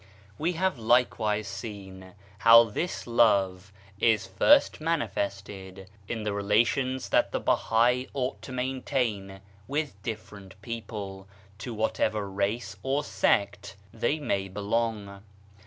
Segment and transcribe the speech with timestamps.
[0.39, 7.31] We have likewise seen how this love is first manifested in the re lations that
[7.31, 11.27] the Bahai ought to maintain with different people,
[11.59, 15.21] to whatever race or sect they may belong.